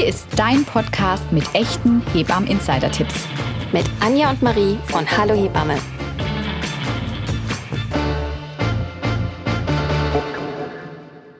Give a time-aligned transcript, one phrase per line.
[0.00, 3.28] Hier ist dein Podcast mit echten Hebammen-Insider-Tipps.
[3.70, 5.76] Mit Anja und Marie von Hallo Hebamme.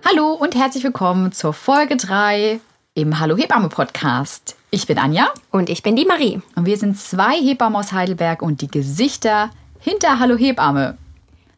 [0.04, 2.61] Hallo und herzlich willkommen zur Folge 3
[2.93, 4.57] im Hallo Hebamme Podcast.
[4.70, 5.32] Ich bin Anja.
[5.50, 6.42] Und ich bin die Marie.
[6.54, 9.48] Und wir sind zwei Hebammen aus Heidelberg und die Gesichter
[9.79, 10.98] hinter Hallo Hebamme.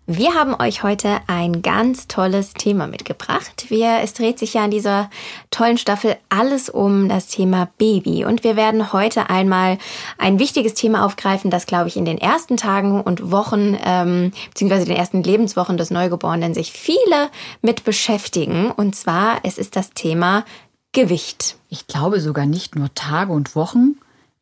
[0.08, 3.66] Wir haben euch heute ein ganz tolles Thema mitgebracht.
[3.68, 5.08] Wir, es dreht sich ja in dieser
[5.52, 8.24] tollen Staffel alles um das Thema Baby.
[8.24, 9.78] Und wir werden heute einmal
[10.18, 14.86] ein wichtiges Thema aufgreifen, das, glaube ich, in den ersten Tagen und Wochen, ähm, beziehungsweise
[14.86, 18.72] den ersten Lebenswochen des Neugeborenen sich viele mit beschäftigen.
[18.72, 20.44] Und zwar, es ist das Thema
[20.90, 21.56] Gewicht.
[21.68, 23.94] Ich glaube sogar nicht nur Tage und Wochen.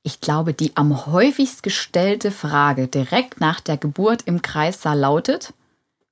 [0.03, 5.53] Ich glaube, die am häufigst gestellte Frage direkt nach der Geburt im Kreissaal lautet,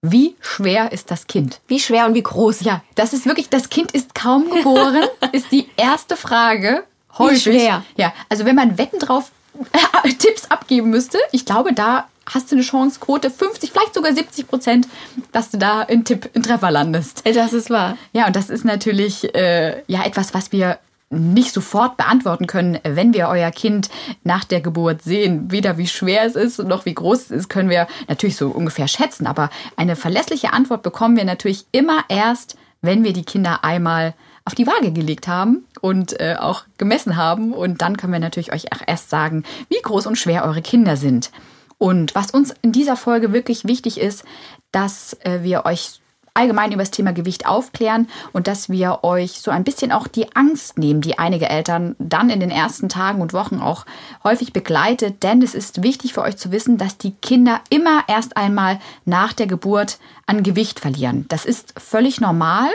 [0.02, 1.60] wie schwer ist das Kind?
[1.66, 2.60] Wie schwer und wie groß?
[2.60, 6.84] Ja, das ist wirklich, das Kind ist kaum geboren, ist die erste Frage.
[7.18, 7.46] Häufig.
[7.46, 7.84] Wie schwer?
[7.96, 9.32] Ja, also wenn man Wetten drauf
[10.04, 14.12] äh, Tipps abgeben müsste, ich glaube, da hast du eine Chance, Quote 50, vielleicht sogar
[14.12, 14.86] 70 Prozent,
[15.32, 17.22] dass du da in Tipp, in Treffer landest.
[17.24, 17.96] Das ist wahr.
[18.12, 20.78] Ja, und das ist natürlich äh, ja etwas, was wir
[21.10, 23.88] nicht sofort beantworten können, wenn wir euer Kind
[24.24, 25.50] nach der Geburt sehen.
[25.50, 28.88] Weder wie schwer es ist noch wie groß es ist, können wir natürlich so ungefähr
[28.88, 29.26] schätzen.
[29.26, 34.14] Aber eine verlässliche Antwort bekommen wir natürlich immer erst, wenn wir die Kinder einmal
[34.44, 37.52] auf die Waage gelegt haben und äh, auch gemessen haben.
[37.52, 40.96] Und dann können wir natürlich euch auch erst sagen, wie groß und schwer eure Kinder
[40.96, 41.30] sind.
[41.78, 44.24] Und was uns in dieser Folge wirklich wichtig ist,
[44.72, 46.00] dass äh, wir euch
[46.34, 50.34] allgemein über das Thema Gewicht aufklären und dass wir euch so ein bisschen auch die
[50.34, 53.86] Angst nehmen, die einige Eltern dann in den ersten Tagen und Wochen auch
[54.24, 55.22] häufig begleitet.
[55.22, 59.32] Denn es ist wichtig für euch zu wissen, dass die Kinder immer erst einmal nach
[59.32, 61.26] der Geburt an Gewicht verlieren.
[61.28, 62.68] Das ist völlig normal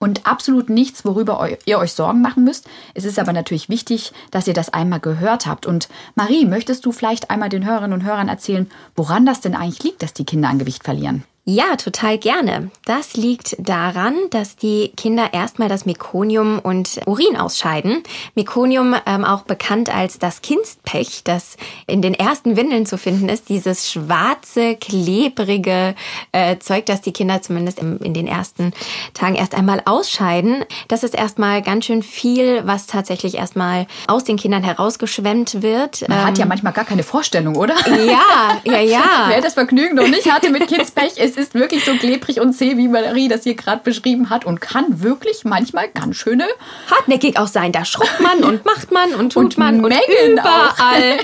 [0.00, 2.66] und absolut nichts, worüber ihr euch Sorgen machen müsst.
[2.94, 5.66] Es ist aber natürlich wichtig, dass ihr das einmal gehört habt.
[5.66, 9.82] Und Marie, möchtest du vielleicht einmal den Hörerinnen und Hörern erzählen, woran das denn eigentlich
[9.82, 11.24] liegt, dass die Kinder an Gewicht verlieren?
[11.44, 12.70] Ja, total gerne.
[12.84, 18.02] Das liegt daran, dass die Kinder erstmal das Mekonium und Urin ausscheiden.
[18.34, 21.56] Mekonium, ähm, auch bekannt als das Kindspech, das
[21.86, 25.94] in den ersten Windeln zu finden ist, dieses schwarze, klebrige
[26.32, 28.72] äh, Zeug, das die Kinder zumindest im, in den ersten
[29.14, 30.66] Tagen erst einmal ausscheiden.
[30.88, 36.06] Das ist erstmal ganz schön viel, was tatsächlich erstmal aus den Kindern herausgeschwemmt wird.
[36.06, 37.74] Man ähm, hat ja ähm, manchmal gar keine Vorstellung, oder?
[37.88, 39.04] Ja, ja, ja.
[39.28, 42.76] Wer das Vergnügen noch nicht hatte mit Kindspech, ist ist wirklich so klebrig und zäh,
[42.76, 46.44] wie Marie das hier gerade beschrieben hat und kann wirklich manchmal ganz schöne
[46.90, 47.72] hartnäckig auch sein.
[47.72, 51.18] Da schrubbt man und macht man und tut und man und überall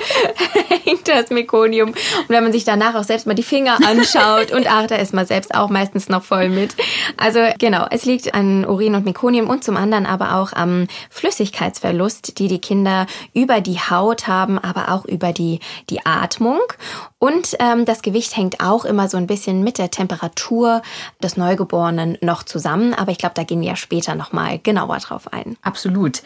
[0.84, 1.90] hängt das Mekonium.
[1.90, 5.14] Und wenn man sich danach auch selbst mal die Finger anschaut und ach, da ist
[5.14, 6.74] man selbst auch meistens noch voll mit.
[7.16, 12.38] Also genau, es liegt an Urin und Mekonium und zum anderen aber auch am Flüssigkeitsverlust,
[12.38, 15.60] die die Kinder über die Haut haben, aber auch über die,
[15.90, 16.60] die Atmung.
[17.18, 20.82] Und ähm, das Gewicht hängt auch immer so ein bisschen mit der Temperatur
[21.22, 22.92] des Neugeborenen noch zusammen.
[22.92, 25.56] Aber ich glaube, da gehen wir ja später nochmal genauer drauf ein.
[25.62, 26.22] Absolut.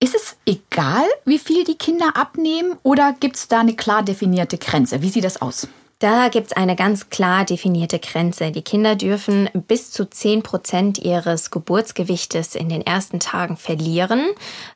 [0.00, 4.58] Ist es egal, wie viel die Kinder abnehmen oder gibt es da eine klar definierte
[4.58, 5.02] Grenze?
[5.02, 5.68] Wie sieht das aus?
[6.00, 8.52] Da gibt's eine ganz klar definierte Grenze.
[8.52, 14.28] Die Kinder dürfen bis zu 10 Prozent ihres Geburtsgewichtes in den ersten Tagen verlieren.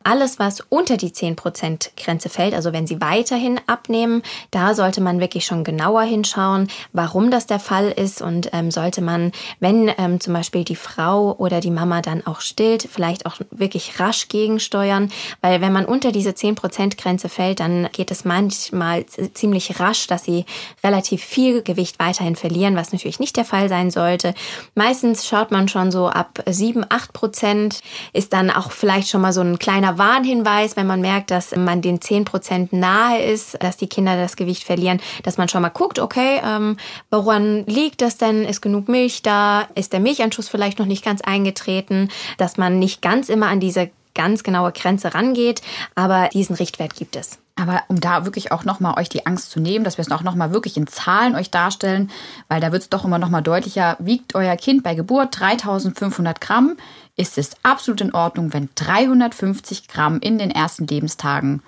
[0.02, 5.00] Alles, was unter die 10 Prozent Grenze fällt, also wenn sie weiterhin abnehmen, da sollte
[5.00, 9.92] man wirklich schon genauer hinschauen, warum das der Fall ist und ähm, sollte man, wenn
[9.98, 14.26] ähm, zum Beispiel die Frau oder die Mama dann auch stillt, vielleicht auch wirklich rasch
[14.26, 19.78] gegensteuern, weil wenn man unter diese 10 Prozent Grenze fällt, dann geht es manchmal ziemlich
[19.78, 20.46] rasch, dass sie
[20.82, 24.34] relativ relativ viel Gewicht weiterhin verlieren, was natürlich nicht der Fall sein sollte.
[24.74, 27.80] Meistens schaut man schon so ab 7, 8 Prozent,
[28.12, 31.82] ist dann auch vielleicht schon mal so ein kleiner Warnhinweis, wenn man merkt, dass man
[31.82, 35.68] den 10 Prozent nahe ist, dass die Kinder das Gewicht verlieren, dass man schon mal
[35.68, 36.76] guckt, okay, ähm,
[37.10, 38.44] woran liegt das denn?
[38.44, 39.68] Ist genug Milch da?
[39.74, 42.08] Ist der Milchanschuss vielleicht noch nicht ganz eingetreten?
[42.38, 45.62] Dass man nicht ganz immer an diese ganz genaue Grenze rangeht,
[45.94, 47.41] aber diesen Richtwert gibt es.
[47.54, 50.22] Aber um da wirklich auch nochmal euch die Angst zu nehmen, dass wir es auch
[50.22, 52.10] nochmal wirklich in Zahlen euch darstellen,
[52.49, 56.76] weil da wird es doch immer nochmal deutlicher, wiegt euer Kind bei Geburt 3500 Gramm,
[57.16, 61.62] ist es absolut in Ordnung, wenn 350 Gramm in den ersten Lebenstagen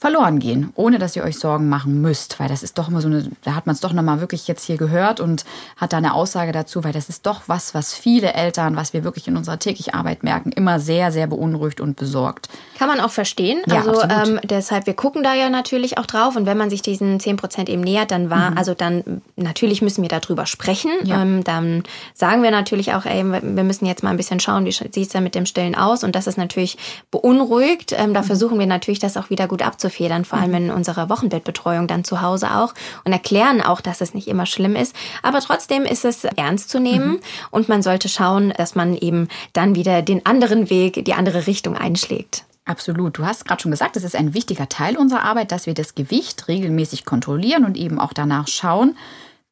[0.00, 3.08] verloren gehen, ohne dass ihr euch Sorgen machen müsst, weil das ist doch immer so
[3.08, 5.44] eine, da hat man es doch nochmal wirklich jetzt hier gehört und
[5.76, 9.04] hat da eine Aussage dazu, weil das ist doch was, was viele Eltern, was wir
[9.04, 12.48] wirklich in unserer täglichen Arbeit merken, immer sehr, sehr beunruhigt und besorgt.
[12.78, 13.60] Kann man auch verstehen.
[13.66, 16.34] Ja, also ähm, deshalb, wir gucken da ja natürlich auch drauf.
[16.36, 20.02] Und wenn man sich diesen 10 Prozent eben nähert, dann war, also dann natürlich müssen
[20.02, 20.90] wir darüber sprechen.
[21.02, 21.06] Mhm.
[21.06, 21.22] Ja.
[21.22, 21.82] Ähm, dann
[22.14, 25.08] sagen wir natürlich auch, ey, wir müssen jetzt mal ein bisschen schauen, wie sieht es
[25.10, 26.04] da mit dem Stillen aus.
[26.04, 26.78] Und das ist natürlich
[27.10, 27.92] beunruhigt.
[27.92, 28.14] Ähm, Mhm.
[28.14, 32.04] da versuchen wir natürlich, das auch wieder gut abzufedern, vor allem in unserer Wochenbettbetreuung dann
[32.04, 32.74] zu Hause auch.
[33.04, 34.94] Und erklären auch, dass es nicht immer schlimm ist.
[35.22, 37.12] Aber trotzdem ist es ernst zu nehmen.
[37.12, 37.20] Mhm.
[37.50, 41.76] Und man sollte schauen, dass man eben dann wieder den anderen Weg, die andere Richtung
[41.76, 42.44] einschlägt.
[42.64, 43.18] Absolut.
[43.18, 45.94] Du hast gerade schon gesagt, es ist ein wichtiger Teil unserer Arbeit, dass wir das
[45.94, 48.96] Gewicht regelmäßig kontrollieren und eben auch danach schauen,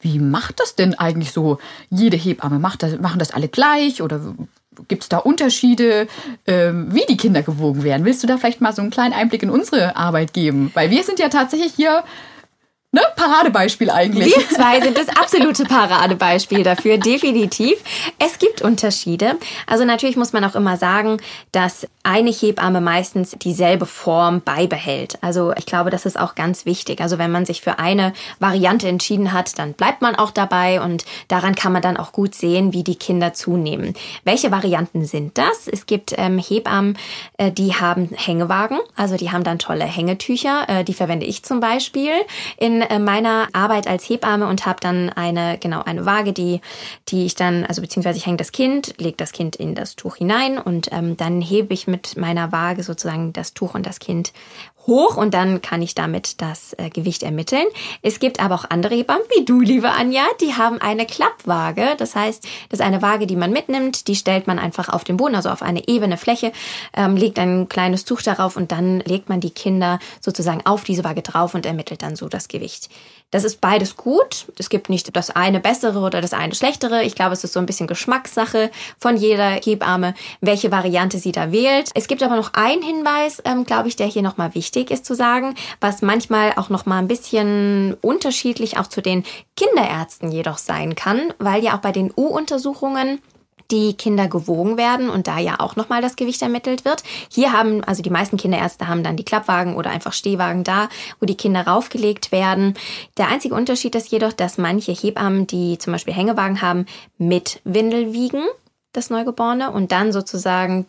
[0.00, 1.58] wie macht das denn eigentlich so
[1.90, 2.60] jede Hebamme?
[2.60, 4.20] Macht das, machen das alle gleich oder
[4.86, 6.06] gibt es da Unterschiede,
[6.46, 8.04] ähm, wie die Kinder gewogen werden?
[8.04, 10.70] Willst du da vielleicht mal so einen kleinen Einblick in unsere Arbeit geben?
[10.74, 12.04] Weil wir sind ja tatsächlich hier
[12.92, 14.34] ne, Paradebeispiel eigentlich.
[14.34, 17.78] Wir zwei sind das absolute Paradebeispiel dafür, definitiv.
[18.18, 19.36] Es gibt Unterschiede.
[19.66, 21.18] Also natürlich muss man auch immer sagen,
[21.52, 25.18] dass eine Hebamme meistens dieselbe Form beibehält.
[25.20, 27.00] Also ich glaube, das ist auch ganz wichtig.
[27.00, 31.04] Also wenn man sich für eine Variante entschieden hat, dann bleibt man auch dabei und
[31.28, 33.94] daran kann man dann auch gut sehen, wie die Kinder zunehmen.
[34.24, 35.68] Welche Varianten sind das?
[35.68, 36.96] Es gibt ähm, Hebammen,
[37.36, 40.64] äh, die haben Hängewagen, also die haben dann tolle Hängetücher.
[40.68, 42.12] Äh, die verwende ich zum Beispiel
[42.56, 46.60] in äh, meiner Arbeit als Hebamme und habe dann eine genau eine Waage, die
[47.08, 50.16] die ich dann also beziehungsweise ich hänge das Kind, lege das Kind in das Tuch
[50.16, 54.32] hinein und ähm, dann hebe ich mit meiner Waage sozusagen das Tuch und das Kind
[54.88, 57.66] hoch und dann kann ich damit das äh, Gewicht ermitteln.
[58.02, 61.94] Es gibt aber auch andere Hebammen, wie du, liebe Anja, die haben eine Klappwaage.
[61.98, 65.16] Das heißt, das ist eine Waage, die man mitnimmt, die stellt man einfach auf den
[65.16, 66.52] Boden, also auf eine ebene Fläche,
[66.96, 71.04] ähm, legt ein kleines Tuch darauf und dann legt man die Kinder sozusagen auf diese
[71.04, 72.88] Waage drauf und ermittelt dann so das Gewicht.
[73.30, 74.46] Das ist beides gut.
[74.58, 77.04] Es gibt nicht das eine bessere oder das eine schlechtere.
[77.04, 81.52] Ich glaube, es ist so ein bisschen Geschmackssache von jeder Hebamme, welche Variante sie da
[81.52, 81.90] wählt.
[81.94, 85.14] Es gibt aber noch einen Hinweis, ähm, glaube ich, der hier nochmal wichtig ist zu
[85.14, 89.24] sagen, was manchmal auch nochmal ein bisschen unterschiedlich auch zu den
[89.56, 93.20] Kinderärzten jedoch sein kann, weil ja auch bei den U-Untersuchungen
[93.70, 97.02] die Kinder gewogen werden und da ja auch nochmal das Gewicht ermittelt wird.
[97.30, 100.88] Hier haben, also die meisten Kinderärzte haben dann die Klappwagen oder einfach Stehwagen da,
[101.20, 102.74] wo die Kinder raufgelegt werden.
[103.18, 106.86] Der einzige Unterschied ist jedoch, dass manche Hebammen, die zum Beispiel Hängewagen haben,
[107.18, 108.42] mit Windel wiegen,
[108.92, 110.86] das Neugeborene, und dann sozusagen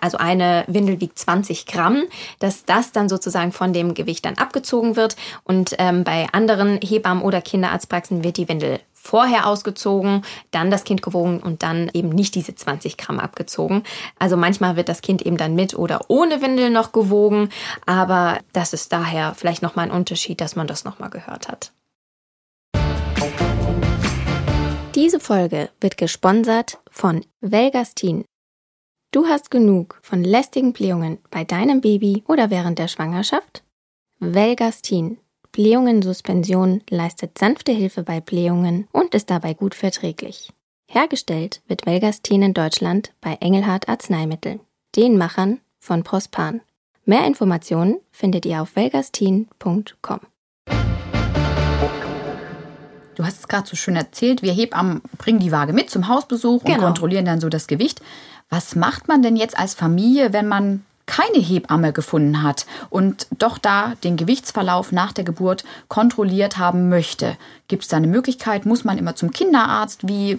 [0.00, 2.04] also eine Windel wiegt 20 Gramm,
[2.38, 5.16] dass das dann sozusagen von dem Gewicht dann abgezogen wird.
[5.44, 11.02] Und ähm, bei anderen Hebammen oder Kinderarztpraxen wird die Windel vorher ausgezogen, dann das Kind
[11.02, 13.82] gewogen und dann eben nicht diese 20 Gramm abgezogen.
[14.18, 17.48] Also manchmal wird das Kind eben dann mit oder ohne Windel noch gewogen,
[17.86, 21.72] aber das ist daher vielleicht nochmal ein Unterschied, dass man das nochmal gehört hat.
[24.94, 28.24] Diese Folge wird gesponsert von Velgastin.
[29.12, 33.64] Du hast genug von lästigen Blähungen bei deinem Baby oder während der Schwangerschaft?
[34.18, 35.18] Velgastin.
[35.52, 40.52] Blähungen-Suspension leistet sanfte Hilfe bei Blähungen und ist dabei gut verträglich.
[40.88, 44.60] Hergestellt wird Velgastin in Deutschland bei Engelhardt Arzneimittel,
[44.96, 46.60] den Machern von Prospan.
[47.04, 50.20] Mehr Informationen findet ihr auf velgastin.com.
[53.16, 56.62] Du hast es gerade so schön erzählt, wir Hebammen bringen die Waage mit zum Hausbesuch
[56.62, 56.84] und Genau.
[56.84, 58.00] kontrollieren dann so das Gewicht.
[58.48, 63.58] Was macht man denn jetzt als Familie, wenn man keine Hebamme gefunden hat und doch
[63.58, 67.36] da den Gewichtsverlauf nach der Geburt kontrolliert haben möchte?
[67.66, 68.64] Gibt es da eine Möglichkeit?
[68.64, 70.06] Muss man immer zum Kinderarzt?
[70.06, 70.38] Wie,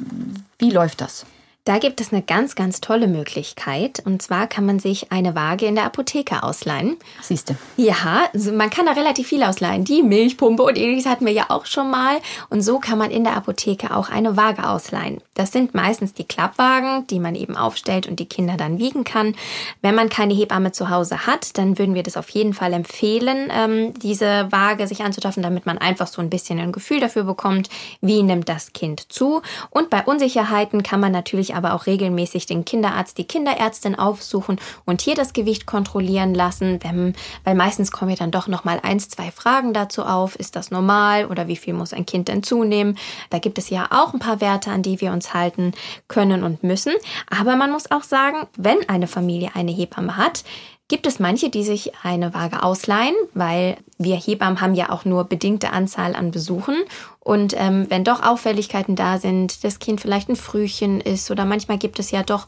[0.59, 1.25] wie läuft das?
[1.63, 4.02] Da gibt es eine ganz, ganz tolle Möglichkeit.
[4.04, 6.97] Und zwar kann man sich eine Waage in der Apotheke ausleihen.
[7.21, 7.56] Siehst du.
[7.78, 9.83] Ja, also man kann da relativ viel ausleihen.
[9.83, 12.18] Die Milchpumpe und ähnliches hatten wir ja auch schon mal.
[12.50, 15.21] Und so kann man in der Apotheke auch eine Waage ausleihen.
[15.35, 19.35] Das sind meistens die Klappwagen, die man eben aufstellt und die Kinder dann wiegen kann.
[19.83, 23.52] Wenn man keine Hebamme zu Hause hat, dann würden wir das auf jeden Fall empfehlen,
[23.56, 27.69] ähm, diese Waage sich anzuschaffen, damit man einfach so ein bisschen ein Gefühl dafür bekommt,
[28.02, 29.44] wie nimmt das Kind zu.
[29.69, 35.02] Und bei Unsicherheiten kann man natürlich aber auch regelmäßig den Kinderarzt, die Kinderärztin aufsuchen und
[35.02, 39.10] hier das Gewicht kontrollieren lassen, wenn, weil meistens kommen ja dann doch noch mal eins,
[39.10, 40.36] zwei Fragen dazu auf.
[40.36, 42.98] Ist das normal oder wie viel muss ein Kind denn zunehmen?
[43.30, 45.74] Da gibt es ja auch ein paar Werte, an die wir uns halten
[46.08, 46.94] können und müssen.
[47.30, 50.44] Aber man muss auch sagen, wenn eine Familie eine Hebamme hat,
[50.92, 55.24] gibt es manche, die sich eine Waage ausleihen, weil wir Hebammen haben ja auch nur
[55.24, 56.76] bedingte Anzahl an Besuchen.
[57.21, 61.78] Und ähm, wenn doch Auffälligkeiten da sind, das Kind vielleicht ein Frühchen ist oder manchmal
[61.78, 62.45] gibt es ja doch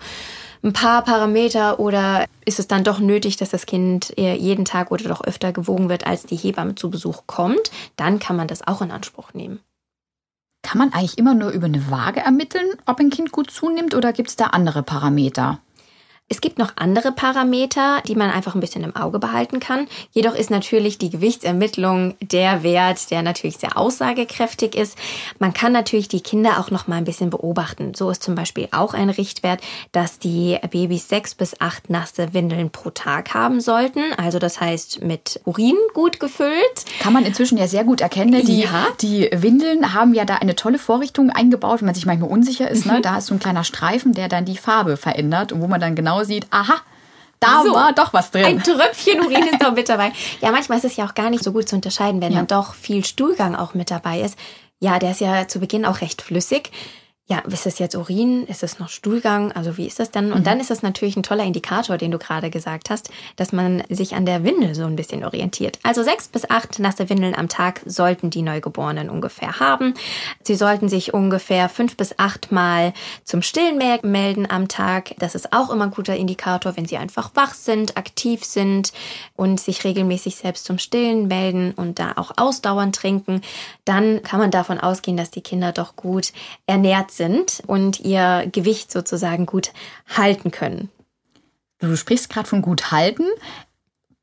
[0.62, 5.06] ein paar Parameter oder ist es dann doch nötig, dass das Kind jeden Tag oder
[5.06, 8.82] doch öfter gewogen wird, als die Hebamme zu Besuch kommt, dann kann man das auch
[8.82, 9.62] in Anspruch nehmen.
[10.64, 14.12] Kann man eigentlich immer nur über eine Waage ermitteln, ob ein Kind gut zunimmt oder
[14.12, 15.60] gibt es da andere Parameter?
[16.30, 19.88] Es gibt noch andere Parameter, die man einfach ein bisschen im Auge behalten kann.
[20.12, 24.98] Jedoch ist natürlich die Gewichtsermittlung der Wert, der natürlich sehr aussagekräftig ist.
[25.38, 27.94] Man kann natürlich die Kinder auch noch mal ein bisschen beobachten.
[27.94, 29.62] So ist zum Beispiel auch ein Richtwert,
[29.92, 34.02] dass die Babys sechs bis acht nasse Windeln pro Tag haben sollten.
[34.18, 36.86] Also das heißt mit Urin gut gefüllt.
[37.00, 38.44] Kann man inzwischen ja sehr gut erkennen.
[38.46, 38.88] Die, ja.
[39.02, 42.86] die Windeln haben ja da eine tolle Vorrichtung eingebaut, wenn man sich manchmal unsicher ist.
[42.86, 42.94] Ne?
[42.94, 43.02] Mhm.
[43.02, 45.96] Da ist so ein kleiner Streifen, der dann die Farbe verändert und wo man dann
[46.14, 46.76] genau sieht, aha,
[47.40, 48.46] da so, war doch was drin.
[48.46, 50.14] Ein Tröpfchen Urin ist doch mit dabei.
[50.42, 52.40] Ja, manchmal ist es ja auch gar nicht so gut zu unterscheiden, wenn ja.
[52.40, 54.38] dann doch viel Stuhlgang auch mit dabei ist.
[54.80, 56.72] Ja, der ist ja zu Beginn auch recht flüssig
[57.26, 58.46] ja, ist es jetzt Urin?
[58.48, 59.54] Ist es noch Stuhlgang?
[59.54, 60.34] Also wie ist das dann?
[60.34, 60.44] Und mhm.
[60.44, 64.16] dann ist das natürlich ein toller Indikator, den du gerade gesagt hast, dass man sich
[64.16, 65.80] an der Windel so ein bisschen orientiert.
[65.84, 69.94] Also sechs bis acht nasse Windeln am Tag sollten die Neugeborenen ungefähr haben.
[70.44, 75.16] Sie sollten sich ungefähr fünf bis acht Mal zum Stillen melden am Tag.
[75.18, 78.92] Das ist auch immer ein guter Indikator, wenn sie einfach wach sind, aktiv sind
[79.38, 83.42] und sich regelmäßig selbst zum Stillen melden und da auch ausdauernd trinken.
[83.86, 86.34] Dann kann man davon ausgehen, dass die Kinder doch gut
[86.68, 89.72] ernährt sind und ihr Gewicht sozusagen gut
[90.08, 90.90] halten können.
[91.80, 93.26] Du sprichst gerade von gut halten.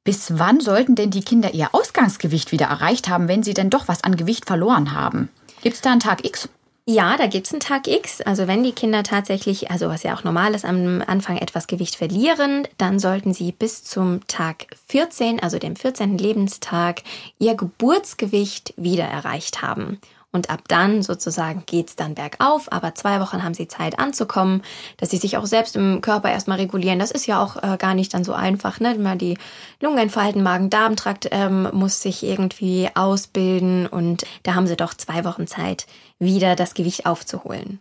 [0.02, 3.86] Bis wann sollten denn die Kinder ihr Ausgangsgewicht wieder erreicht haben, wenn sie denn doch
[3.86, 5.28] was an Gewicht verloren haben?
[5.62, 6.48] Gibt es da einen Tag X?
[6.86, 8.20] Ja, da gibt es einen Tag X.
[8.22, 11.96] Also wenn die Kinder tatsächlich, also was ja auch normal ist, am Anfang etwas Gewicht
[11.96, 16.18] verlieren, dann sollten sie bis zum Tag 14, also dem 14.
[16.18, 17.02] Lebenstag,
[17.38, 20.00] ihr Geburtsgewicht wieder erreicht haben.
[20.32, 22.70] Und ab dann sozusagen geht's dann bergauf.
[22.70, 24.62] Aber zwei Wochen haben sie Zeit anzukommen,
[24.96, 27.00] dass sie sich auch selbst im Körper erstmal regulieren.
[27.00, 28.78] Das ist ja auch äh, gar nicht dann so einfach.
[28.78, 28.94] Ne?
[28.96, 29.38] Mal die
[29.80, 33.88] Lungen entfalten, Magen-Darm-Trakt ähm, muss sich irgendwie ausbilden.
[33.88, 35.86] Und da haben sie doch zwei Wochen Zeit,
[36.20, 37.80] wieder das Gewicht aufzuholen.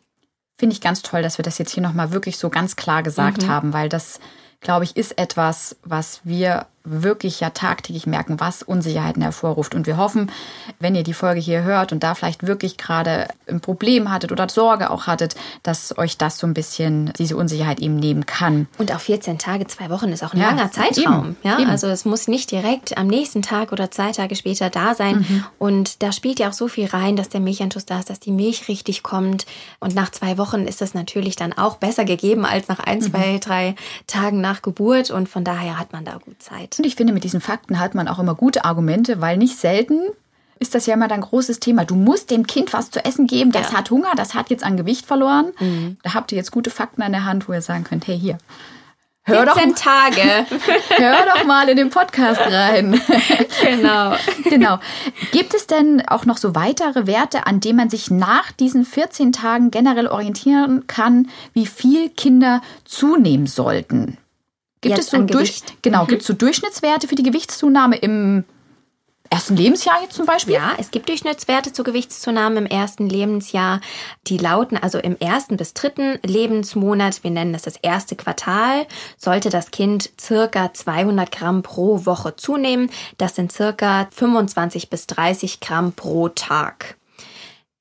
[0.58, 3.44] Finde ich ganz toll, dass wir das jetzt hier nochmal wirklich so ganz klar gesagt
[3.44, 3.48] mhm.
[3.48, 4.20] haben, weil das,
[4.60, 9.76] glaube ich, ist etwas, was wir wirklich ja tagtäglich merken, was Unsicherheiten hervorruft.
[9.76, 10.32] Und wir hoffen,
[10.80, 14.50] wenn ihr die Folge hier hört und da vielleicht wirklich gerade ein Problem hattet oder
[14.50, 18.68] Sorge auch hattet, dass euch das so ein bisschen diese Unsicherheit eben nehmen kann.
[18.78, 21.26] Und auch 14 Tage, zwei Wochen ist auch ein ja, langer Zeitraum.
[21.26, 21.70] Eben, ja, eben.
[21.70, 25.26] also es muss nicht direkt am nächsten Tag oder zwei Tage später da sein.
[25.28, 25.46] Mhm.
[25.58, 28.32] Und da spielt ja auch so viel rein, dass der Milchanschluss da ist, dass die
[28.32, 29.46] Milch richtig kommt.
[29.80, 33.04] Und nach zwei Wochen ist das natürlich dann auch besser gegeben als nach ein, mhm.
[33.04, 33.76] zwei, drei
[34.08, 35.12] Tagen nach Geburt.
[35.12, 36.79] Und von daher hat man da gut Zeit.
[36.80, 40.00] Und ich finde, mit diesen Fakten hat man auch immer gute Argumente, weil nicht selten
[40.60, 41.84] ist das ja immer ein großes Thema.
[41.84, 43.78] Du musst dem Kind was zu essen geben, das ja.
[43.78, 45.52] hat Hunger, das hat jetzt an Gewicht verloren.
[45.60, 45.98] Mhm.
[46.04, 48.38] Da habt ihr jetzt gute Fakten an der Hand, wo ihr sagen könnt, hey hier,
[49.24, 50.22] Hör doch, Tage.
[50.98, 53.00] hör doch mal in den Podcast rein.
[53.62, 54.16] genau.
[54.46, 54.80] genau.
[55.32, 59.34] Gibt es denn auch noch so weitere Werte, an denen man sich nach diesen 14
[59.34, 64.18] Tagen generell orientieren kann, wie viel Kinder zunehmen sollten?
[64.82, 66.08] Gibt jetzt es so durch, genau, mhm.
[66.08, 68.46] gibt es so Durchschnittswerte für die Gewichtszunahme im
[69.30, 70.56] ersten Lebensjahr jetzt zum Beispiel?
[70.56, 73.82] Ja, es gibt Durchschnittswerte zur Gewichtszunahme im ersten Lebensjahr.
[74.28, 79.50] Die lauten also im ersten bis dritten Lebensmonat, wir nennen das das erste Quartal, sollte
[79.50, 82.90] das Kind circa 200 Gramm pro Woche zunehmen.
[83.18, 86.99] Das sind circa 25 bis 30 Gramm pro Tag.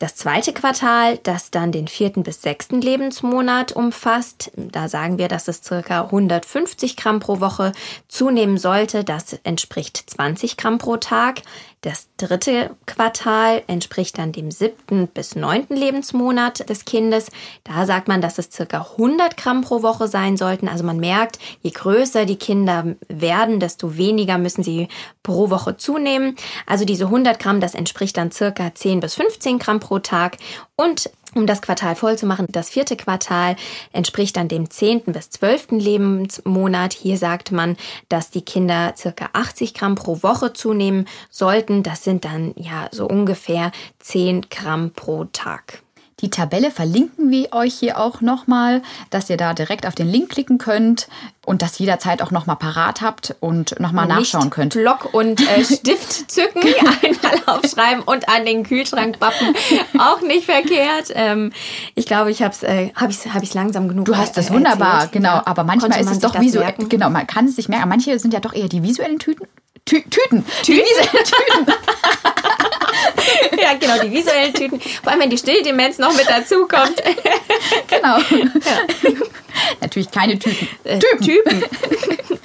[0.01, 5.49] Das zweite Quartal, das dann den vierten bis sechsten Lebensmonat umfasst, da sagen wir, dass
[5.49, 7.73] es circa 150 Gramm pro Woche
[8.07, 9.03] zunehmen sollte.
[9.03, 11.43] Das entspricht 20 Gramm pro Tag.
[11.83, 17.29] Das dritte Quartal entspricht dann dem siebten bis neunten Lebensmonat des Kindes.
[17.63, 20.67] Da sagt man, dass es circa 100 Gramm pro Woche sein sollten.
[20.67, 24.89] Also man merkt, je größer die Kinder werden, desto weniger müssen sie
[25.23, 26.35] pro Woche zunehmen.
[26.67, 30.39] Also diese 100 Gramm, das entspricht dann circa 10 bis 15 Gramm pro Tag.
[30.81, 33.57] Und um das Quartal voll zu machen, das vierte Quartal
[33.93, 36.93] entspricht dann dem zehnten bis zwölften Lebensmonat.
[36.93, 37.77] Hier sagt man,
[38.09, 41.83] dass die Kinder circa 80 Gramm pro Woche zunehmen sollten.
[41.83, 45.83] Das sind dann ja so ungefähr 10 Gramm pro Tag.
[46.21, 50.31] Die Tabelle verlinken wir euch hier auch nochmal, dass ihr da direkt auf den Link
[50.31, 51.09] klicken könnt
[51.47, 54.75] und das jederzeit auch nochmal parat habt und nochmal nachschauen könnt.
[54.75, 56.63] Block und äh, Stift zücken,
[57.03, 59.55] einmal aufschreiben und an den Kühlschrank bappen.
[59.99, 61.13] Auch nicht verkehrt.
[61.15, 61.53] Ähm,
[61.95, 64.51] ich glaube, ich habe es äh, hab ich's, hab ich's langsam genug Du hast es
[64.51, 65.13] wunderbar, erzählt.
[65.13, 65.41] genau.
[65.45, 66.75] Aber manchmal ist es doch visuell.
[66.89, 67.89] Genau, man kann es sich merken.
[67.89, 69.47] Manche sind ja doch eher die visuellen Tüten.
[69.85, 70.11] Tü Tüten.
[70.11, 70.45] Tüten.
[70.67, 71.75] Die visuellen Tüten.
[73.61, 74.81] ja, genau, die visuellen Tüten.
[74.81, 77.03] Vor allem, wenn die Stilldemenz noch mit dazukommt.
[77.89, 78.19] genau.
[78.19, 79.11] Ja.
[79.81, 80.69] Natürlich keine Typen.
[80.85, 81.25] Äh, Typen.
[81.25, 81.65] Typen.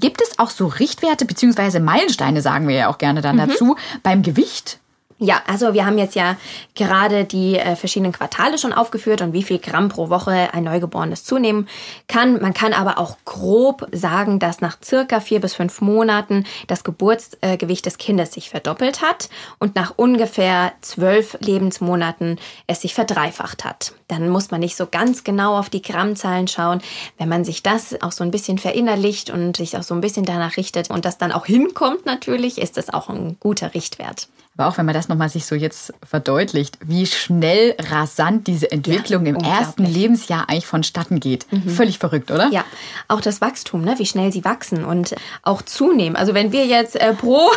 [0.00, 1.80] Gibt es auch so Richtwerte bzw.
[1.80, 3.48] Meilensteine, sagen wir ja auch gerne dann mhm.
[3.48, 4.78] dazu, beim Gewicht?
[5.22, 6.38] Ja, also wir haben jetzt ja
[6.74, 11.24] gerade die äh, verschiedenen Quartale schon aufgeführt und wie viel Gramm pro Woche ein Neugeborenes
[11.24, 11.68] zunehmen
[12.08, 12.40] kann.
[12.40, 17.84] Man kann aber auch grob sagen, dass nach circa vier bis fünf Monaten das Geburtsgewicht
[17.84, 23.92] des Kindes sich verdoppelt hat und nach ungefähr zwölf Lebensmonaten es sich verdreifacht hat.
[24.10, 26.80] Dann muss man nicht so ganz genau auf die Grammzahlen schauen.
[27.18, 30.24] Wenn man sich das auch so ein bisschen verinnerlicht und sich auch so ein bisschen
[30.24, 34.28] danach richtet und das dann auch hinkommt natürlich, ist das auch ein guter Richtwert.
[34.56, 39.24] Aber auch wenn man das nochmal sich so jetzt verdeutlicht, wie schnell rasant diese Entwicklung
[39.24, 41.50] ja, im ersten Lebensjahr eigentlich vonstatten geht.
[41.50, 41.70] Mhm.
[41.70, 42.48] Völlig verrückt, oder?
[42.50, 42.64] Ja,
[43.08, 43.94] auch das Wachstum, ne?
[43.96, 46.14] wie schnell sie wachsen und auch zunehmen.
[46.14, 47.50] Also wenn wir jetzt äh, pro,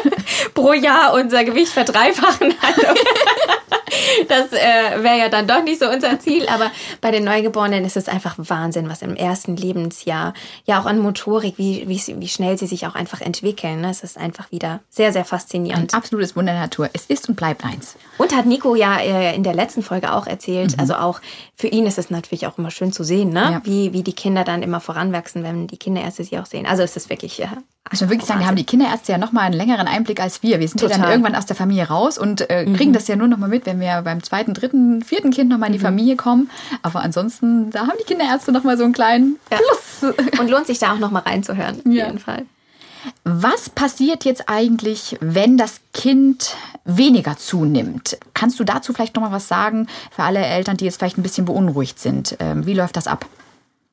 [0.54, 2.82] pro Jahr unser Gewicht verdreifachen, also
[4.28, 6.46] das äh, wäre ja dann doch nicht so unser Ziel.
[6.48, 10.34] Aber bei den Neugeborenen ist es einfach Wahnsinn, was im ersten Lebensjahr
[10.64, 13.80] ja auch an Motorik, wie, wie, wie schnell sie sich auch einfach entwickeln.
[13.80, 13.90] Ne?
[13.90, 15.94] Es ist einfach wieder sehr, sehr faszinierend.
[15.94, 16.90] Ein absolutes Wunder der Natur.
[16.92, 17.96] Es ist und bleibt eins.
[18.18, 20.72] Und hat Nico ja äh, in der letzten Folge auch erzählt.
[20.72, 20.80] Mhm.
[20.80, 21.20] Also auch
[21.54, 23.40] für ihn ist es natürlich auch immer schön zu sehen, ne?
[23.52, 23.60] Ja.
[23.64, 26.66] wie, wie die Kinder dann immer voranwachsen, wenn die Kinderärzte sie auch sehen.
[26.66, 27.52] Also es ist wirklich ja,
[27.92, 30.58] ich muss wirklich sagen, wir haben die Kinderärzte ja nochmal einen längeren Einblick als wir.
[30.58, 30.96] Wir sind Total.
[30.96, 32.94] ja dann irgendwann aus der Familie raus und äh, kriegen mhm.
[32.94, 35.78] das ja nur nochmal mit, wenn wir beim zweiten, dritten, vierten Kind nochmal in die
[35.78, 35.84] mhm.
[35.84, 36.50] Familie kommen.
[36.82, 39.58] Aber ansonsten, da haben die Kinderärzte nochmal so einen kleinen ja.
[39.58, 40.14] Plus.
[40.40, 42.06] Und lohnt sich da auch nochmal reinzuhören, auf ja.
[42.06, 42.44] jeden Fall.
[43.22, 48.18] Was passiert jetzt eigentlich, wenn das Kind weniger zunimmt?
[48.34, 51.44] Kannst du dazu vielleicht nochmal was sagen für alle Eltern, die jetzt vielleicht ein bisschen
[51.44, 52.36] beunruhigt sind?
[52.40, 53.26] Ähm, wie läuft das ab?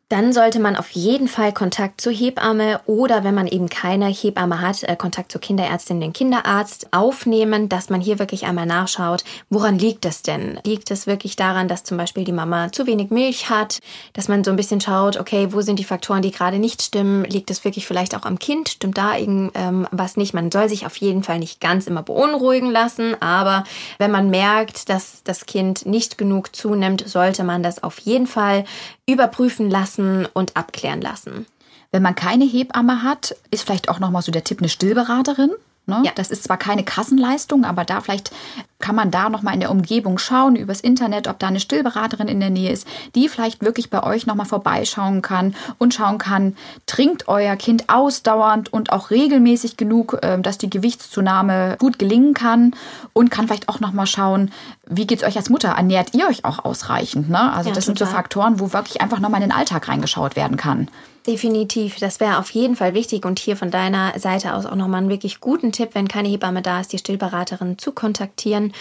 [0.10, 4.62] Dann sollte man auf jeden Fall Kontakt zur Hebamme oder wenn man eben keine Hebamme
[4.62, 9.80] hat, äh, Kontakt zur Kinderärztin, den Kinderarzt aufnehmen, dass man hier wirklich einmal nachschaut, woran
[9.80, 10.60] liegt es denn?
[10.66, 13.80] Liegt es wirklich daran, dass zum Beispiel die Mama zu wenig Milch hat,
[14.14, 17.24] dass man so ein bisschen schaut, okay, wo sind die Faktoren, die gerade nicht stimmen?
[17.26, 18.70] Liegt es wirklich vielleicht auch am Kind?
[18.70, 20.34] Stimmt da irgendwas ähm, nicht?
[20.34, 23.64] Man soll sich auf jeden Fall nicht ganz immer beunruhigen lassen, aber
[23.98, 28.66] wenn man merkt, dass das Kind nicht genug zunimmt, sollte man das auf jeden Fall
[29.08, 31.46] überprüfen lassen und abklären lassen.
[31.92, 35.52] Wenn man keine Hebamme hat, ist vielleicht auch nochmal so der Tipp eine Stillberaterin.
[35.86, 36.02] Ne?
[36.06, 36.12] Ja.
[36.16, 38.32] Das ist zwar keine Kassenleistung, aber da vielleicht
[38.80, 42.40] kann man da nochmal in der Umgebung schauen, übers Internet, ob da eine Stillberaterin in
[42.40, 47.28] der Nähe ist, die vielleicht wirklich bei euch nochmal vorbeischauen kann und schauen kann, trinkt
[47.28, 52.74] euer Kind ausdauernd und auch regelmäßig genug, ähm, dass die Gewichtszunahme gut gelingen kann
[53.12, 54.52] und kann vielleicht auch nochmal schauen,
[54.86, 55.70] wie geht es euch als Mutter?
[55.70, 57.30] Ernährt ihr euch auch ausreichend?
[57.30, 57.52] Ne?
[57.54, 57.98] Also ja, das total.
[57.98, 60.88] sind so Faktoren, wo wirklich einfach nochmal in den Alltag reingeschaut werden kann.
[61.26, 65.00] Definitiv, das wäre auf jeden Fall wichtig und hier von deiner Seite aus auch nochmal
[65.00, 68.74] einen wirklich guten Tipp, wenn keine Hebamme da ist, die Stillberaterin zu kontaktieren.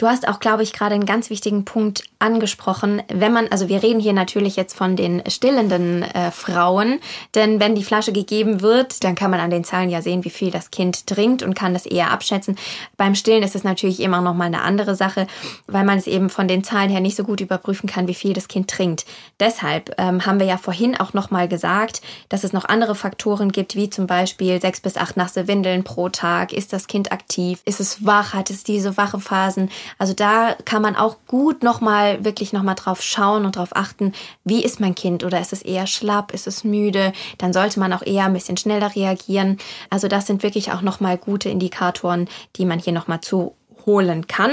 [0.00, 3.02] Du hast auch, glaube ich, gerade einen ganz wichtigen Punkt angesprochen.
[3.12, 7.00] Wenn man, also wir reden hier natürlich jetzt von den stillenden äh, Frauen,
[7.34, 10.30] denn wenn die Flasche gegeben wird, dann kann man an den Zahlen ja sehen, wie
[10.30, 12.56] viel das Kind trinkt und kann das eher abschätzen.
[12.96, 15.26] Beim Stillen ist es natürlich immer noch mal eine andere Sache,
[15.66, 18.32] weil man es eben von den Zahlen her nicht so gut überprüfen kann, wie viel
[18.32, 19.04] das Kind trinkt.
[19.38, 23.52] Deshalb ähm, haben wir ja vorhin auch noch mal gesagt, dass es noch andere Faktoren
[23.52, 26.54] gibt, wie zum Beispiel sechs bis acht nasse Windeln pro Tag.
[26.54, 27.60] Ist das Kind aktiv?
[27.66, 28.32] Ist es wach?
[28.32, 29.68] Hat es diese wache Phasen?
[29.98, 34.12] Also da kann man auch gut nochmal, wirklich nochmal drauf schauen und drauf achten,
[34.44, 37.12] wie ist mein Kind oder ist es eher schlapp, ist es müde?
[37.38, 39.58] Dann sollte man auch eher ein bisschen schneller reagieren.
[39.90, 44.52] Also das sind wirklich auch nochmal gute Indikatoren, die man hier nochmal zuholen kann.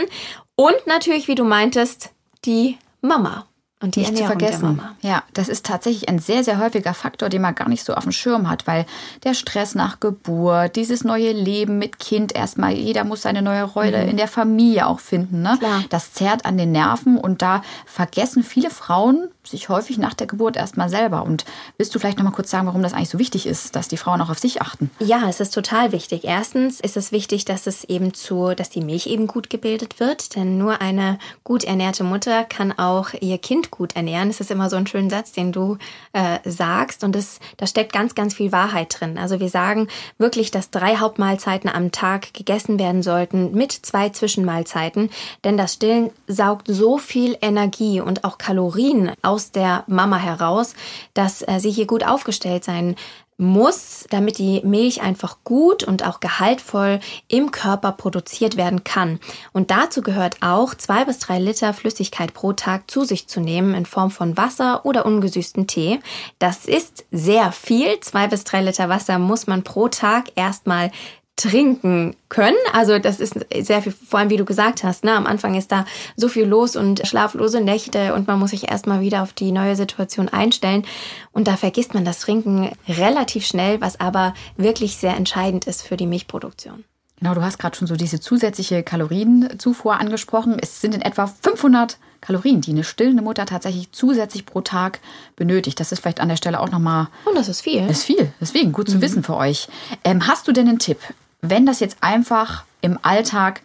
[0.56, 2.12] Und natürlich, wie du meintest,
[2.46, 3.47] die Mama.
[3.80, 4.82] Und die nicht zu vergessen.
[5.02, 8.04] Ja, das ist tatsächlich ein sehr, sehr häufiger Faktor, den man gar nicht so auf
[8.04, 8.88] dem Schirm hat, weil
[9.24, 14.04] der Stress nach Geburt, dieses neue Leben mit Kind erstmal, jeder muss seine neue Rolle
[14.04, 14.10] mhm.
[14.10, 15.44] in der Familie auch finden.
[15.44, 15.58] Ne?
[15.60, 15.84] Klar.
[15.90, 20.58] Das zerrt an den Nerven und da vergessen viele Frauen sich häufig nach der Geburt
[20.58, 21.24] erstmal selber.
[21.24, 21.46] Und
[21.78, 23.98] willst du vielleicht noch mal kurz sagen, warum das eigentlich so wichtig ist, dass die
[23.98, 24.90] Frauen auch auf sich achten?
[25.00, 26.24] Ja, es ist total wichtig.
[26.24, 30.36] Erstens ist es wichtig, dass es eben zu, dass die Milch eben gut gebildet wird,
[30.36, 34.30] denn nur eine gut ernährte Mutter kann auch ihr Kind gut ernähren.
[34.30, 35.78] Das ist immer so ein schöner Satz, den du
[36.14, 39.18] äh, sagst und das, da steckt ganz, ganz viel Wahrheit drin.
[39.18, 45.10] Also wir sagen wirklich, dass drei Hauptmahlzeiten am Tag gegessen werden sollten mit zwei Zwischenmahlzeiten,
[45.44, 50.74] denn das Stillen saugt so viel Energie und auch Kalorien aus der Mama heraus,
[51.14, 52.96] dass äh, sie hier gut aufgestellt sein
[53.38, 59.20] muss, damit die Milch einfach gut und auch gehaltvoll im Körper produziert werden kann.
[59.54, 63.76] Und dazu gehört auch zwei bis drei Liter Flüssigkeit pro Tag zu sich zu nehmen
[63.76, 66.00] in Form von Wasser oder ungesüßten Tee.
[66.40, 68.00] Das ist sehr viel.
[68.00, 70.92] Zwei bis drei Liter Wasser muss man pro Tag erstmal
[71.38, 72.58] trinken können.
[72.74, 75.14] Also das ist sehr viel, vor allem wie du gesagt hast, ne?
[75.14, 75.86] am Anfang ist da
[76.18, 79.76] so viel los und schlaflose Nächte und man muss sich erstmal wieder auf die neue
[79.76, 80.84] Situation einstellen.
[81.32, 85.96] Und da vergisst man das Trinken relativ schnell, was aber wirklich sehr entscheidend ist für
[85.96, 86.84] die Milchproduktion.
[87.20, 90.58] Genau, du hast gerade schon so diese zusätzliche Kalorienzufuhr angesprochen.
[90.60, 95.00] Es sind in etwa 500 Kalorien, die eine stillende Mutter tatsächlich zusätzlich pro Tag
[95.36, 95.80] benötigt.
[95.80, 97.08] Das ist vielleicht an der Stelle auch nochmal.
[97.26, 97.88] Und das ist viel.
[97.88, 98.32] Das ist viel.
[98.40, 99.02] Deswegen gut zu mhm.
[99.02, 99.68] wissen für euch.
[100.04, 101.00] Ähm, hast du denn einen Tipp,
[101.42, 103.62] wenn das jetzt einfach im Alltag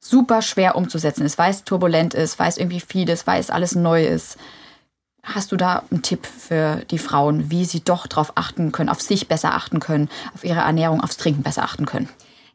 [0.00, 3.50] super schwer umzusetzen ist, weil es turbulent ist, weil es irgendwie viel ist, weil es
[3.50, 4.38] alles neu ist?
[5.22, 9.02] Hast du da einen Tipp für die Frauen, wie sie doch darauf achten können, auf
[9.02, 12.08] sich besser achten können, auf ihre Ernährung, aufs Trinken besser achten können?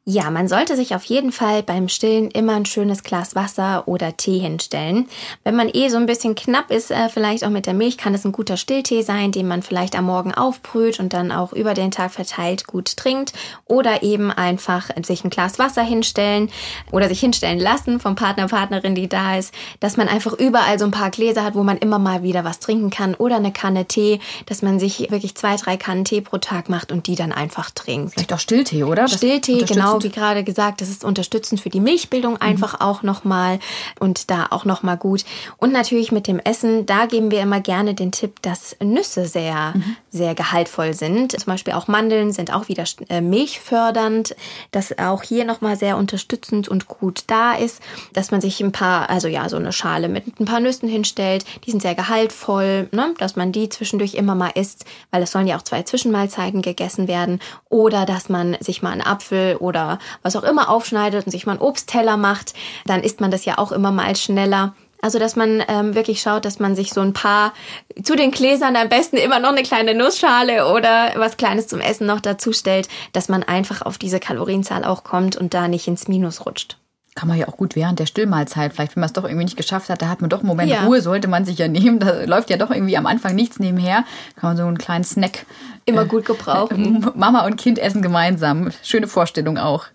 [0.07, 4.15] Ja, man sollte sich auf jeden Fall beim Stillen immer ein schönes Glas Wasser oder
[4.15, 5.07] Tee hinstellen.
[5.43, 8.13] Wenn man eh so ein bisschen knapp ist, äh, vielleicht auch mit der Milch, kann
[8.13, 11.73] es ein guter Stilltee sein, den man vielleicht am Morgen aufbrüht und dann auch über
[11.73, 13.33] den Tag verteilt gut trinkt.
[13.65, 16.51] Oder eben einfach sich ein Glas Wasser hinstellen
[16.91, 20.85] oder sich hinstellen lassen vom Partner, Partnerin, die da ist, dass man einfach überall so
[20.85, 23.85] ein paar Gläser hat, wo man immer mal wieder was trinken kann oder eine Kanne
[23.85, 27.31] Tee, dass man sich wirklich zwei, drei Kannen Tee pro Tag macht und die dann
[27.31, 28.13] einfach trinkt.
[28.13, 29.07] Vielleicht auch Stilltee, oder?
[29.07, 32.81] Stilltee, genau genau, wie gerade gesagt, das ist unterstützend für die Milchbildung einfach mhm.
[32.81, 33.59] auch nochmal
[33.99, 35.25] und da auch nochmal gut.
[35.57, 39.73] Und natürlich mit dem Essen, da geben wir immer gerne den Tipp, dass Nüsse sehr,
[39.75, 39.95] mhm.
[40.09, 41.31] sehr gehaltvoll sind.
[41.31, 44.35] Zum Beispiel auch Mandeln sind auch wieder äh, milchfördernd,
[44.71, 47.81] dass auch hier nochmal sehr unterstützend und gut da ist,
[48.13, 51.45] dass man sich ein paar, also ja, so eine Schale mit ein paar Nüssen hinstellt,
[51.65, 53.13] die sind sehr gehaltvoll, ne?
[53.17, 57.07] dass man die zwischendurch immer mal isst, weil es sollen ja auch zwei Zwischenmahlzeiten gegessen
[57.07, 59.84] werden oder dass man sich mal einen Apfel oder
[60.21, 62.53] was auch immer aufschneidet und sich mal einen Obstteller macht,
[62.85, 64.73] dann isst man das ja auch immer mal schneller.
[65.01, 67.53] Also, dass man ähm, wirklich schaut, dass man sich so ein paar
[68.01, 72.07] zu den Gläsern am besten immer noch eine kleine Nussschale oder was Kleines zum Essen
[72.07, 76.07] noch dazu stellt, dass man einfach auf diese Kalorienzahl auch kommt und da nicht ins
[76.07, 76.77] Minus rutscht
[77.15, 79.55] kann man ja auch gut während der Stillmahlzeit, vielleicht wenn man es doch irgendwie nicht
[79.55, 80.85] geschafft hat, da hat man doch einen Moment ja.
[80.85, 81.99] Ruhe, sollte man sich ja nehmen.
[81.99, 84.03] Da läuft ja doch irgendwie am Anfang nichts nebenher.
[84.35, 85.45] Kann man so einen kleinen Snack
[85.85, 87.09] immer äh, gut gebrauchen.
[87.15, 88.69] Mama und Kind essen gemeinsam.
[88.83, 89.85] Schöne Vorstellung auch.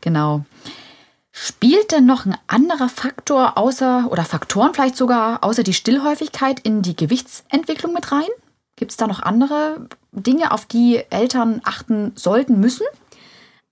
[0.00, 0.44] Genau.
[1.30, 6.80] Spielt denn noch ein anderer Faktor außer oder Faktoren vielleicht sogar außer die Stillhäufigkeit in
[6.80, 8.28] die Gewichtsentwicklung mit rein?
[8.76, 12.86] Gibt es da noch andere Dinge, auf die Eltern achten sollten müssen?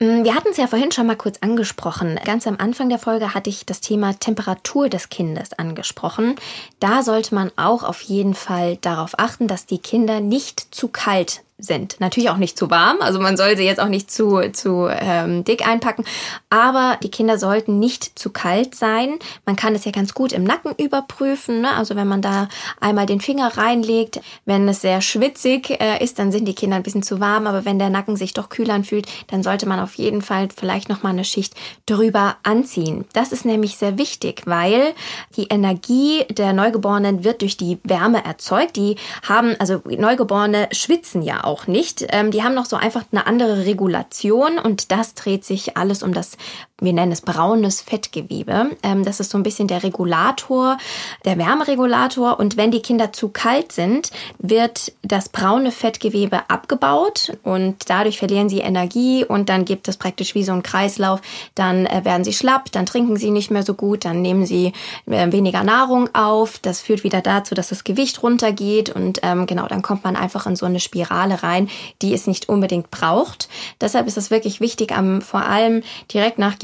[0.01, 2.19] Mm, wir hatten es ja vorhin schon mal kurz angesprochen.
[2.25, 6.37] Ganz am Anfang der Folge hatte ich das Thema Temperatur des Kindes angesprochen.
[6.81, 11.43] Da sollte man auch auf jeden Fall darauf achten, dass die Kinder nicht zu kalt
[11.65, 11.97] sind.
[12.01, 15.45] Natürlich auch nicht zu warm, also man soll sie jetzt auch nicht zu, zu ähm,
[15.45, 16.05] dick einpacken,
[16.49, 19.19] aber die Kinder sollten nicht zu kalt sein.
[19.47, 21.75] Man kann es ja ganz gut im Nacken überprüfen, ne?
[21.75, 22.49] also wenn man da
[22.81, 26.83] einmal den Finger reinlegt, wenn es sehr schwitzig äh, ist, dann sind die Kinder ein
[26.83, 29.95] bisschen zu warm, aber wenn der Nacken sich doch kühl anfühlt, dann sollte man auf
[29.95, 31.55] jeden Fall vielleicht nochmal eine Schicht
[31.87, 33.05] drüber anziehen.
[33.13, 34.95] Das ist nämlich sehr wichtig, weil
[35.37, 38.77] die Energie der Neugeborenen wird durch die Wärme erzeugt.
[38.77, 38.97] Die
[39.29, 42.07] haben, also Neugeborene schwitzen ja auch auch nicht.
[42.11, 46.15] Ähm, die haben noch so einfach eine andere Regulation und das dreht sich alles um
[46.15, 46.37] das,
[46.81, 48.71] wir nennen es braunes Fettgewebe.
[48.83, 50.79] Ähm, das ist so ein bisschen der Regulator,
[51.25, 52.39] der Wärmeregulator.
[52.39, 58.49] Und wenn die Kinder zu kalt sind, wird das braune Fettgewebe abgebaut und dadurch verlieren
[58.49, 61.21] sie Energie und dann gibt es praktisch wie so ein Kreislauf.
[61.55, 64.73] Dann äh, werden sie schlapp, dann trinken sie nicht mehr so gut, dann nehmen sie
[65.07, 66.59] äh, weniger Nahrung auf.
[66.59, 70.47] Das führt wieder dazu, dass das Gewicht runtergeht und ähm, genau, dann kommt man einfach
[70.47, 71.69] in so eine Spirale rein,
[72.03, 73.49] die es nicht unbedingt braucht.
[73.81, 76.55] Deshalb ist es wirklich wichtig, am, vor allem direkt nach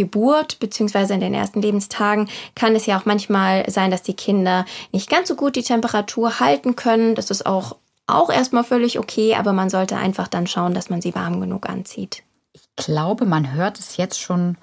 [0.58, 5.10] beziehungsweise in den ersten Lebenstagen kann es ja auch manchmal sein, dass die Kinder nicht
[5.10, 7.14] ganz so gut die Temperatur halten können.
[7.14, 11.02] Das ist auch auch erstmal völlig okay, aber man sollte einfach dann schauen, dass man
[11.02, 12.22] sie warm genug anzieht.
[12.52, 14.56] Ich glaube, man hört es jetzt schon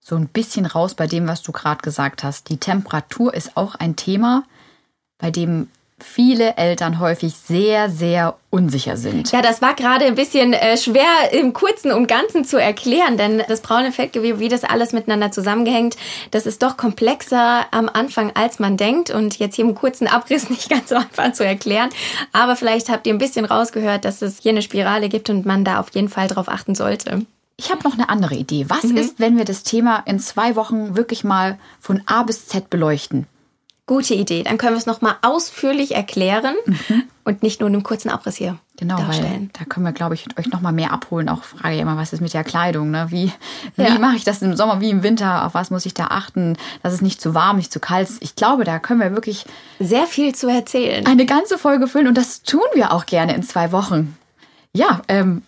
[0.00, 2.50] so ein bisschen raus bei dem, was du gerade gesagt hast.
[2.50, 4.44] Die Temperatur ist auch ein Thema,
[5.18, 5.68] bei dem
[6.04, 9.32] viele Eltern häufig sehr, sehr unsicher sind.
[9.32, 13.42] Ja, das war gerade ein bisschen äh, schwer im Kurzen und Ganzen zu erklären, denn
[13.48, 15.96] das braune Fettgewebe, wie das alles miteinander zusammengehängt,
[16.30, 20.50] das ist doch komplexer am Anfang, als man denkt und jetzt hier im kurzen Abriss
[20.50, 21.90] nicht ganz so einfach zu erklären.
[22.32, 25.64] Aber vielleicht habt ihr ein bisschen rausgehört, dass es hier eine Spirale gibt und man
[25.64, 27.26] da auf jeden Fall drauf achten sollte.
[27.56, 28.66] Ich habe noch eine andere Idee.
[28.68, 28.96] Was mhm.
[28.96, 33.26] ist, wenn wir das Thema in zwei Wochen wirklich mal von A bis Z beleuchten?
[33.86, 34.42] Gute Idee.
[34.42, 37.02] Dann können wir es nochmal ausführlich erklären mhm.
[37.24, 38.58] und nicht nur in einem kurzen Abriss hier.
[38.78, 39.50] Genau, darstellen.
[39.52, 41.28] weil da können wir, glaube ich, euch nochmal mehr abholen.
[41.28, 42.90] Auch frage ich immer, was ist mit der Kleidung?
[42.90, 43.06] Ne?
[43.10, 43.30] Wie,
[43.76, 43.94] ja.
[43.94, 45.44] wie mache ich das im Sommer wie im Winter?
[45.44, 48.22] Auf was muss ich da achten, dass es nicht zu warm, nicht zu kalt ist?
[48.22, 49.44] Ich glaube, da können wir wirklich
[49.78, 51.06] sehr viel zu erzählen.
[51.06, 54.16] Eine ganze Folge füllen und das tun wir auch gerne in zwei Wochen.
[54.72, 55.42] Ja, ähm,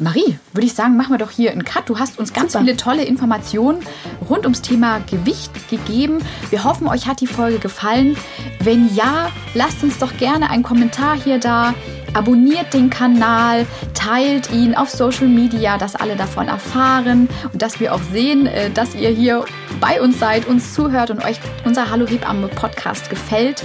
[0.00, 1.88] Marie, würde ich sagen, machen wir doch hier einen Cut.
[1.88, 2.64] Du hast uns ganz Super.
[2.64, 3.80] viele tolle Informationen
[4.28, 6.18] rund ums Thema Gewicht gegeben.
[6.50, 8.16] Wir hoffen, euch hat die Folge gefallen.
[8.60, 11.74] Wenn ja, lasst uns doch gerne einen Kommentar hier da.
[12.14, 17.94] abonniert den Kanal, teilt ihn auf Social Media, dass alle davon erfahren und dass wir
[17.94, 19.44] auch sehen, äh, dass ihr hier
[19.80, 23.62] bei uns seid, uns zuhört und euch unser Hallo Hebamme Podcast gefällt.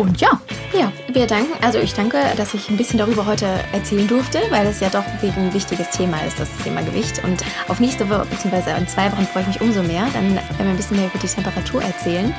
[0.00, 0.40] Und ja.
[0.72, 4.66] Ja, wir danken, also ich danke, dass ich ein bisschen darüber heute erzählen durfte, weil
[4.66, 7.22] es ja doch ein wichtiges Thema ist, das Thema Gewicht.
[7.22, 10.06] Und auf nächste Woche, beziehungsweise in zwei Wochen freue ich mich umso mehr.
[10.14, 12.34] Dann werden wir ein bisschen mehr über die Temperatur erzählen.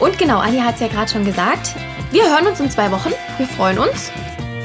[0.00, 1.74] Und genau, Anja hat es ja gerade schon gesagt.
[2.10, 3.12] Wir hören uns in zwei Wochen.
[3.38, 4.12] Wir freuen uns.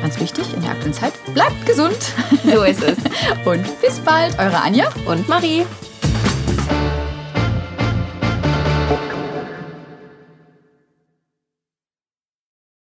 [0.02, 1.98] Ganz wichtig in der aktuellen Zeit, bleibt gesund.
[2.44, 2.98] So ist es.
[3.46, 5.66] Und bis bald, eure Anja und Marie.